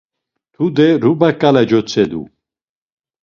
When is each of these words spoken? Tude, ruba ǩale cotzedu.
Tude, 0.53 0.87
ruba 1.03 1.29
ǩale 1.39 1.63
cotzedu. 1.69 2.21